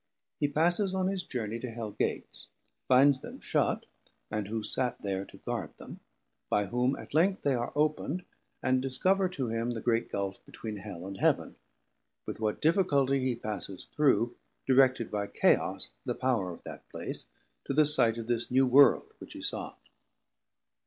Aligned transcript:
He 0.39 0.47
passes 0.47 0.95
on 0.95 1.09
his 1.09 1.23
Journey 1.23 1.59
to 1.59 1.69
Hell 1.69 1.91
Gates, 1.91 2.47
finds 2.87 3.19
them 3.19 3.39
shut, 3.39 3.85
and 4.31 4.47
who 4.47 4.63
sat 4.63 4.99
there 5.03 5.25
to 5.25 5.37
guard 5.37 5.77
them, 5.77 5.99
by 6.49 6.65
whom 6.65 6.95
at 6.95 7.13
length 7.13 7.43
they 7.43 7.53
are 7.53 7.71
op'nd, 7.75 8.25
and 8.63 8.81
discover 8.81 9.29
to 9.29 9.49
him 9.49 9.69
the 9.75 9.79
great 9.79 10.11
Gulf 10.11 10.43
between 10.43 10.77
Hell 10.77 11.05
and 11.05 11.17
Heaven; 11.17 11.55
with 12.25 12.39
what 12.39 12.63
difficulty 12.63 13.19
he 13.19 13.35
passes 13.35 13.89
through, 13.95 14.35
directed 14.65 15.11
by 15.11 15.27
Chaos 15.27 15.91
the 16.03 16.15
Power 16.15 16.49
of 16.51 16.63
that 16.63 16.89
place, 16.89 17.27
to 17.65 17.73
the 17.75 17.85
sight 17.85 18.17
of 18.17 18.25
this 18.25 18.49
new 18.49 18.65
World 18.65 19.13
which 19.19 19.33
he 19.33 19.43
sought. 19.43 19.77